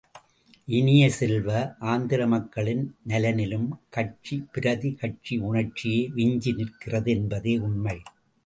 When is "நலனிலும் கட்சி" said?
3.07-4.37